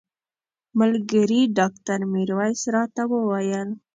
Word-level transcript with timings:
ملګري 0.79 1.41
ډاکټر 1.57 1.99
میرویس 2.13 2.61
راته 2.75 3.01
وویل. 3.11 3.69